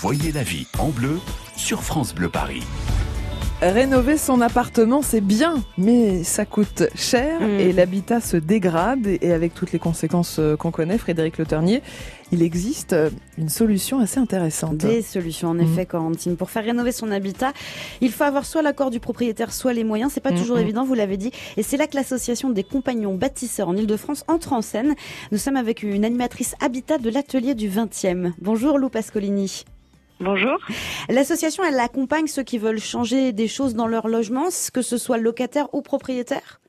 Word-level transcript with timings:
Voyez 0.00 0.32
la 0.32 0.42
vie 0.42 0.66
en 0.78 0.88
bleu 0.88 1.18
sur 1.56 1.82
France 1.82 2.14
Bleu 2.14 2.28
Paris. 2.30 2.62
Rénover 3.60 4.16
son 4.16 4.40
appartement, 4.40 5.02
c'est 5.02 5.20
bien, 5.20 5.62
mais 5.76 6.24
ça 6.24 6.46
coûte 6.46 6.84
cher 6.94 7.38
Mm. 7.42 7.60
et 7.60 7.72
l'habitat 7.74 8.18
se 8.22 8.38
dégrade. 8.38 9.06
Et 9.20 9.32
avec 9.32 9.52
toutes 9.52 9.72
les 9.72 9.78
conséquences 9.78 10.38
euh, 10.38 10.56
qu'on 10.56 10.70
connaît, 10.70 10.96
Frédéric 10.96 11.36
Le 11.36 11.44
Ternier, 11.44 11.82
il 12.32 12.42
existe 12.42 12.94
euh, 12.94 13.10
une 13.36 13.50
solution 13.50 13.98
assez 13.98 14.18
intéressante. 14.18 14.78
Des 14.78 15.02
solutions, 15.02 15.48
en 15.50 15.54
Mhm. 15.54 15.60
effet, 15.60 15.84
Corentine. 15.84 16.38
Pour 16.38 16.48
faire 16.50 16.64
rénover 16.64 16.92
son 16.92 17.10
habitat, 17.10 17.52
il 18.00 18.10
faut 18.10 18.24
avoir 18.24 18.46
soit 18.46 18.62
l'accord 18.62 18.88
du 18.90 18.98
propriétaire, 19.00 19.52
soit 19.52 19.74
les 19.74 19.84
moyens. 19.84 20.10
C'est 20.14 20.22
pas 20.22 20.32
toujours 20.32 20.56
Mhm. 20.56 20.62
évident, 20.62 20.84
vous 20.86 20.94
l'avez 20.94 21.18
dit. 21.18 21.30
Et 21.58 21.62
c'est 21.62 21.76
là 21.76 21.86
que 21.86 21.96
l'association 21.96 22.48
des 22.48 22.64
compagnons 22.64 23.14
bâtisseurs 23.16 23.68
en 23.68 23.76
Ile-de-France 23.76 24.24
entre 24.28 24.54
en 24.54 24.62
scène. 24.62 24.94
Nous 25.32 25.38
sommes 25.38 25.56
avec 25.56 25.82
une 25.82 26.06
animatrice 26.06 26.54
habitat 26.64 26.96
de 26.96 27.10
l'atelier 27.10 27.54
du 27.54 27.68
20e. 27.68 28.32
Bonjour 28.40 28.78
Lou 28.78 28.88
Pascolini. 28.88 29.66
Bonjour. 30.20 30.58
L'association, 31.08 31.64
elle 31.64 31.80
accompagne 31.80 32.26
ceux 32.26 32.42
qui 32.42 32.58
veulent 32.58 32.78
changer 32.78 33.32
des 33.32 33.48
choses 33.48 33.74
dans 33.74 33.86
leur 33.86 34.06
logement, 34.06 34.48
que 34.72 34.82
ce 34.82 34.98
soit 34.98 35.16
locataire 35.16 35.72
ou 35.72 35.80
propriétaire? 35.80 36.60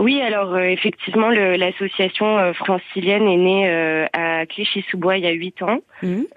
Oui, 0.00 0.20
alors 0.22 0.54
euh, 0.54 0.62
effectivement, 0.62 1.28
l'association 1.28 2.38
euh, 2.38 2.52
francilienne 2.54 3.28
est 3.28 3.36
née 3.36 3.68
euh, 3.68 4.06
à 4.14 4.46
Clichy-sous-Bois 4.46 5.18
il 5.18 5.24
y 5.24 5.26
a 5.26 5.32
huit 5.32 5.62
ans, 5.62 5.80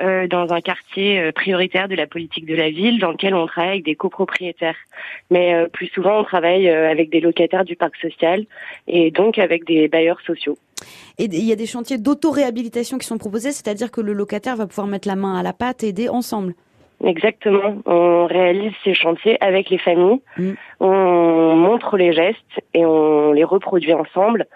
euh, 0.02 0.28
dans 0.28 0.52
un 0.52 0.60
quartier 0.60 1.32
prioritaire 1.32 1.88
de 1.88 1.96
la 1.96 2.06
politique 2.06 2.46
de 2.46 2.56
la 2.56 2.70
ville, 2.70 3.00
dans 3.00 3.12
lequel 3.12 3.34
on 3.34 3.48
travaille 3.48 3.72
avec 3.72 3.86
des 3.86 3.96
copropriétaires. 3.96 4.76
Mais 5.32 5.66
plus 5.72 5.88
souvent, 5.88 6.20
on 6.20 6.24
travaille 6.26 6.70
avec 6.70 7.10
des 7.10 7.22
locataires 7.22 7.64
du 7.64 7.78
parc 7.78 7.96
social 7.96 8.46
et 8.88 9.12
donc 9.12 9.40
avec 9.40 9.64
des 9.64 9.88
bailleurs 9.88 10.20
sociaux. 10.22 10.58
Et 11.18 11.26
il 11.26 11.46
y 11.46 11.52
a 11.52 11.56
des 11.56 11.66
chantiers 11.66 11.98
d'auto-réhabilitation 11.98 12.98
qui 12.98 13.08
sont 13.08 13.18
proposés, 13.18 13.52
c'est-à-dire 13.52 13.92
que 13.92 14.02
le 14.02 14.14
locataire 14.14 14.56
va 14.56 14.68
pouvoir 14.68 14.88
mettre 14.88 15.08
la 15.08 15.16
main 15.16 15.36
à 15.36 15.44
la 15.44 15.54
pâte 15.54 15.84
et 15.84 15.90
aider 15.90 16.10
ensemble. 16.10 16.54
Exactement. 17.04 17.78
On 17.86 18.26
réalise 18.28 18.72
ces 18.84 18.94
chantiers 18.94 19.38
avec 19.44 19.70
les 19.70 19.78
familles. 19.78 20.22
Mm. 20.38 20.52
On 20.80 21.56
montre 21.56 21.98
les 21.98 22.14
gestes 22.14 22.62
et 22.74 22.86
on 22.86 23.34
les 23.34 23.44
reproduit 23.44 23.94
ensemble. 23.94 24.48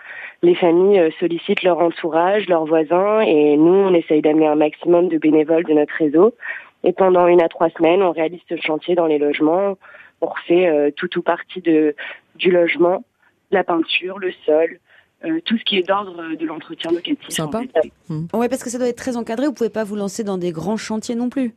Les 0.44 0.56
familles 0.56 1.00
euh, 1.00 1.10
sollicitent 1.20 1.64
leur 1.64 1.80
entourage, 1.80 2.48
leurs 2.48 2.66
voisins 2.66 3.22
et 3.22 3.58
nous, 3.58 3.74
on 3.74 3.94
essaye 3.94 4.22
d'amener 4.22 4.48
un 4.48 4.56
maximum 4.56 5.10
de 5.10 5.18
bénévoles 5.18 5.66
de 5.66 5.74
notre 5.74 5.94
réseau. 5.96 6.36
Et 6.84 6.94
pendant 6.94 7.28
une 7.28 7.42
à 7.42 7.50
trois 7.50 7.70
semaines, 7.72 8.02
on 8.02 8.12
réalise 8.12 8.40
ce 8.48 8.56
chantier 8.56 8.96
dans 8.96 9.08
les 9.08 9.18
logements. 9.18 9.78
On 10.22 10.28
refait 10.28 10.68
euh, 10.68 10.92
tout 10.96 11.18
ou 11.18 11.22
partie 11.22 11.62
de, 11.62 11.96
du 12.36 12.52
logement, 12.52 13.04
la 13.52 13.64
peinture, 13.64 14.20
le 14.20 14.32
sol, 14.46 14.80
euh, 15.26 15.40
tout 15.46 15.58
ce 15.58 15.64
qui 15.64 15.78
est 15.78 15.88
d'ordre 15.88 16.36
de 16.40 16.46
l'entretien 16.46 16.92
locatif. 16.92 17.18
Sympa. 17.30 17.60
en 17.60 17.82
fait. 17.82 18.38
Ouais, 18.38 18.50
parce 18.50 18.64
que 18.64 18.70
ça 18.70 18.78
doit 18.78 18.88
être 18.88 18.98
très 18.98 19.18
encadré. 19.18 19.48
Vous 19.48 19.54
pouvez 19.54 19.70
pas 19.70 19.84
vous 19.84 19.96
lancer 19.96 20.24
dans 20.24 20.38
des 20.38 20.52
grands 20.52 20.78
chantiers 20.78 21.16
non 21.16 21.30
plus. 21.30 21.54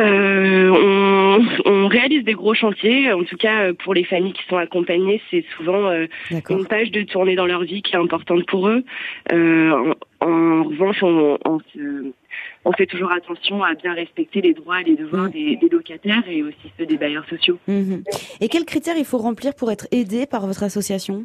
Euh, 0.00 0.70
on, 0.70 1.46
on 1.70 1.86
réalise 1.86 2.24
des 2.24 2.32
gros 2.32 2.52
chantiers. 2.54 3.12
En 3.12 3.22
tout 3.22 3.36
cas, 3.36 3.66
euh, 3.68 3.74
pour 3.74 3.94
les 3.94 4.02
familles 4.02 4.32
qui 4.32 4.42
sont 4.48 4.56
accompagnées, 4.56 5.22
c'est 5.30 5.44
souvent 5.56 5.86
euh, 5.88 6.06
une 6.50 6.66
page 6.66 6.90
de 6.90 7.02
tournée 7.02 7.36
dans 7.36 7.46
leur 7.46 7.62
vie 7.62 7.80
qui 7.80 7.94
est 7.94 7.98
importante 7.98 8.44
pour 8.46 8.66
eux. 8.68 8.82
Euh, 9.32 9.94
en, 10.20 10.26
en 10.28 10.64
revanche, 10.64 11.00
on, 11.04 11.38
on, 11.44 11.60
se- 11.72 12.10
on 12.64 12.72
fait 12.72 12.86
toujours 12.86 13.12
attention 13.12 13.62
à 13.62 13.74
bien 13.74 13.92
respecter 13.94 14.40
les 14.40 14.52
droits 14.52 14.80
et 14.80 14.84
les 14.84 14.96
devoirs 14.96 15.26
Mm. 15.28 15.30
des, 15.30 15.56
des 15.56 15.68
locataires 15.68 16.24
et 16.28 16.42
aussi 16.42 16.72
ceux 16.76 16.86
des 16.86 16.96
bailleurs 16.96 17.28
sociaux. 17.28 17.58
Mhm. 17.68 18.02
Et 18.40 18.48
quels 18.48 18.64
critères 18.64 18.96
il 18.98 19.04
faut 19.04 19.18
remplir 19.18 19.54
pour 19.54 19.70
être 19.70 19.86
aidé 19.92 20.26
par 20.26 20.44
votre 20.48 20.64
association? 20.64 21.24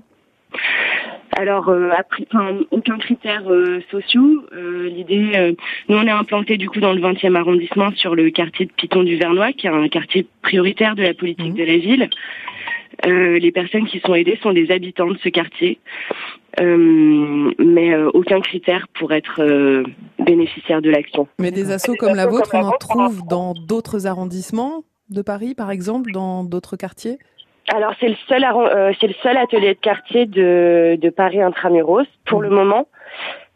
Alors, 1.39 1.69
euh, 1.69 1.89
après, 1.97 2.25
enfin, 2.33 2.57
aucun 2.71 2.97
critère 2.97 3.43
euh, 3.49 3.79
sociaux. 3.91 4.43
Euh, 4.53 4.89
L'idée, 4.89 5.31
euh, 5.35 5.53
nous, 5.87 5.95
on 5.97 6.05
est 6.05 6.09
implanté 6.11 6.57
du 6.57 6.67
coup 6.69 6.81
dans 6.81 6.91
le 6.91 6.99
20e 6.99 7.35
arrondissement 7.37 7.91
sur 7.95 8.13
le 8.13 8.29
quartier 8.29 8.65
de 8.65 8.71
Piton 8.73 9.03
du 9.03 9.15
Vernois, 9.15 9.53
qui 9.53 9.67
est 9.67 9.69
un 9.69 9.87
quartier 9.87 10.27
prioritaire 10.41 10.95
de 10.95 11.03
la 11.03 11.13
politique 11.13 11.53
Mhm. 11.53 11.57
de 11.57 11.63
la 11.63 11.77
ville. 11.77 12.09
Euh, 13.05 13.39
les 13.39 13.53
personnes 13.53 13.85
qui 13.87 14.01
sont 14.05 14.13
aidées 14.15 14.37
sont 14.43 14.51
des 14.51 14.69
habitants 14.71 15.07
de 15.09 15.17
ce 15.23 15.29
quartier, 15.29 15.79
Euh, 16.59 17.51
mais 17.59 17.93
euh, 17.93 18.09
aucun 18.13 18.41
critère 18.41 18.87
pour 18.95 19.13
être 19.13 19.39
euh, 19.39 19.83
bénéficiaire 20.25 20.81
de 20.81 20.89
l'action. 20.89 21.27
Mais 21.39 21.51
des 21.51 21.71
assos 21.71 21.95
comme 21.95 22.15
la 22.15 22.25
vôtre, 22.25 22.49
on 22.53 22.63
en 22.63 22.71
trouve 22.71 23.21
dans 23.29 23.53
d'autres 23.53 24.07
arrondissements 24.07 24.83
de 25.09 25.21
Paris, 25.21 25.53
par 25.55 25.71
exemple, 25.71 26.11
dans 26.11 26.43
d'autres 26.43 26.75
quartiers? 26.75 27.17
Alors 27.73 27.93
c'est 27.99 28.09
le 28.09 28.15
seul 28.27 28.43
euh, 28.43 28.91
c'est 28.99 29.07
le 29.07 29.13
seul 29.21 29.37
atelier 29.37 29.73
de 29.75 29.79
quartier 29.79 30.25
de, 30.25 30.97
de 30.99 31.09
Paris 31.09 31.41
intramuros 31.41 32.05
pour 32.25 32.41
le 32.41 32.49
moment. 32.49 32.87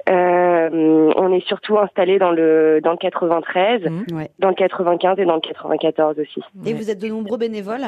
Euh, 0.10 1.14
on 1.16 1.34
est 1.34 1.46
surtout 1.48 1.78
installé 1.80 2.20
dans 2.20 2.32
le 2.32 2.80
dans 2.84 2.92
le 2.92 2.98
93, 2.98 3.84
Mhm. 3.86 4.06
Ouais. 4.18 4.30
dans 4.40 4.50
le 4.50 4.56
95 4.56 5.18
et 5.20 5.26
dans 5.26 5.36
le 5.36 5.42
94 5.42 6.20
aussi. 6.20 6.42
Et 6.66 6.72
Ouais. 6.72 6.74
vous 6.74 6.90
êtes 6.90 7.00
de 7.00 7.08
nombreux 7.08 7.38
bénévoles 7.38 7.86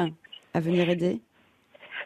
à 0.53 0.59
venir 0.59 0.89
aider? 0.89 1.19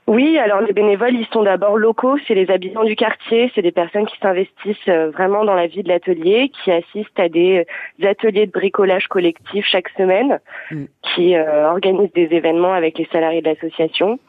Oui, 0.10 0.40
alors 0.40 0.62
les 0.62 0.74
bénévoles, 0.74 1.14
ils 1.14 1.28
sont 1.32 1.44
d'abord 1.44 1.78
locaux, 1.78 2.18
c'est 2.28 2.34
les 2.34 2.50
habitants 2.50 2.84
du 2.84 2.96
quartier, 2.96 3.52
c'est 3.54 3.62
des 3.62 3.72
personnes 3.72 4.08
qui 4.08 4.18
s'investissent 4.20 4.88
euh, 4.88 5.12
vraiment 5.12 5.46
dans 5.46 5.54
la 5.54 5.68
vie 5.68 5.84
de 5.84 5.88
l'atelier, 5.88 6.50
qui 6.64 6.72
assistent 6.72 7.20
à 7.20 7.30
des, 7.30 7.66
des 8.00 8.08
ateliers 8.08 8.48
de 8.48 8.52
bricolage 8.52 9.08
collectif 9.08 9.66
chaque 9.66 9.90
semaine, 9.90 10.40
Mm. 10.72 10.86
qui 11.14 11.36
euh, 11.36 11.70
organisent 11.70 12.12
des 12.14 12.30
événements 12.32 12.74
avec 12.74 12.98
les 12.98 13.08
salariés 13.12 13.42
de 13.42 13.50
l'association. 13.50 14.20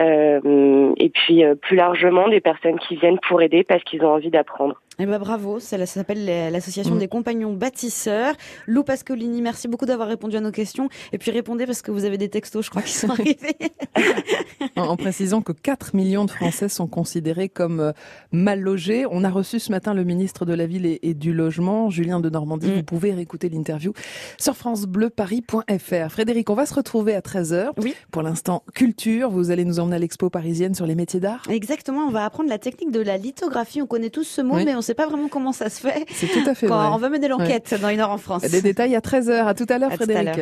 Euh, 0.00 0.92
et 0.96 1.08
puis 1.08 1.44
euh, 1.44 1.54
plus 1.54 1.76
largement 1.76 2.26
des 2.28 2.40
personnes 2.40 2.80
qui 2.80 2.96
viennent 2.96 3.20
pour 3.28 3.40
aider 3.42 3.62
parce 3.62 3.84
qu'ils 3.84 4.02
ont 4.04 4.10
envie 4.14 4.28
d'apprendre. 4.30 4.74
Eh 4.98 5.06
ben 5.06 5.18
bravo, 5.20 5.60
ça, 5.60 5.86
s'appelle 5.86 6.24
l'association 6.52 6.94
Mhm. 6.94 7.00
des 7.00 7.06
compagnons 7.06 7.52
bâtisseurs. 7.52 8.34
Lou 8.66 8.82
Pascolini, 8.82 9.40
merci 9.40 9.68
beaucoup 9.68 9.86
d'avoir 9.86 10.08
répondu 10.08 10.36
à 10.36 10.40
nos 10.40 10.50
questions. 10.50 10.88
Et 11.12 11.18
puis 11.18 11.30
répondez 11.30 11.64
parce 11.64 11.80
que 11.80 11.92
vous 11.92 12.04
avez 12.04 12.18
des 12.18 12.28
textos, 12.28 12.64
je 12.64 12.70
crois, 12.70 12.82
qui 12.82 12.90
sont 12.92 13.08
arrivés. 13.18 13.54
En, 14.90 14.96
précisant 14.96 15.42
que 15.42 15.52
4 15.52 15.94
millions 15.94 16.24
de 16.24 16.30
Français 16.30 16.68
sont 16.68 16.86
considérés 16.86 17.48
comme 17.48 17.80
euh, 17.80 17.92
mal 18.32 18.60
logés. 18.60 19.04
On 19.10 19.24
a 19.24 19.30
reçu 19.30 19.58
ce 19.58 19.70
matin 19.70 19.94
le 19.94 20.04
ministre 20.04 20.44
de 20.44 20.54
la 20.54 20.66
Ville 20.66 20.86
et, 20.86 21.00
et 21.02 21.14
du 21.14 21.32
Logement, 21.32 21.90
Julien 21.90 22.20
de 22.20 22.30
Normandie. 22.30 22.68
Mm. 22.68 22.74
Vous 22.76 22.82
pouvez 22.82 23.12
réécouter 23.12 23.48
l'interview 23.48 23.92
sur 24.38 24.56
francebleuparis.fr. 24.56 26.10
Frédéric, 26.10 26.50
on 26.50 26.54
va 26.54 26.66
se 26.66 26.74
retrouver 26.74 27.14
à 27.14 27.20
13h. 27.20 27.70
Oui. 27.78 27.94
Pour 28.10 28.22
l'instant, 28.22 28.62
culture. 28.74 29.30
Vous 29.30 29.50
allez 29.50 29.64
nous 29.64 29.80
emmener 29.80 29.96
à 29.96 29.98
l'expo 29.98 30.30
parisienne 30.30 30.74
sur 30.74 30.86
les 30.86 30.94
métiers 30.94 31.20
d'art. 31.20 31.42
Exactement, 31.50 32.00
on 32.06 32.10
va 32.10 32.24
apprendre 32.24 32.48
la 32.48 32.58
technique 32.58 32.90
de 32.90 33.00
la 33.00 33.16
lithographie. 33.16 33.82
On 33.82 33.86
connaît 33.86 34.10
tous 34.10 34.24
ce 34.24 34.40
mot, 34.40 34.56
Oui. 34.56 34.64
mais 34.64 34.74
on 34.74 34.78
ne 34.78 34.82
sait 34.82 34.94
pas 34.94 35.06
vraiment 35.06 35.28
comment 35.28 35.52
ça 35.52 35.70
se 35.70 35.80
fait. 35.80 36.04
C'est 36.12 36.26
tout 36.28 36.48
à 36.48 36.54
fait 36.54 36.66
Quand 36.66 36.76
vrai. 36.78 36.88
on 36.94 36.98
va 36.98 37.08
mener 37.08 37.28
l'enquête 37.28 37.74
dans 37.80 37.88
une 37.88 38.00
heure 38.00 38.10
en 38.10 38.18
France. 38.18 38.42
Des 38.42 38.62
détails 38.62 38.94
à 38.96 39.00
13h. 39.00 39.46
À 39.46 39.54
tout 39.54 39.66
à 39.68 39.78
l'heure, 39.78 39.92
À 39.92 39.96
tout 39.96 40.02
à 40.04 40.06
Frédéric. 40.06 40.40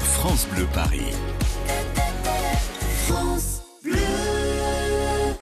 France 0.00 0.46
Bleu 0.54 0.66
Paris. 0.74 1.02
house. 3.08 3.57